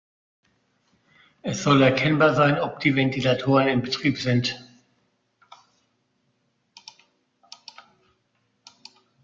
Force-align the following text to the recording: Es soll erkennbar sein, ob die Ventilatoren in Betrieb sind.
Es 1.43 1.61
soll 1.61 1.83
erkennbar 1.83 2.33
sein, 2.33 2.57
ob 2.59 2.79
die 2.79 2.95
Ventilatoren 2.95 3.67
in 3.67 3.83
Betrieb 3.83 4.17
sind. 4.17 4.59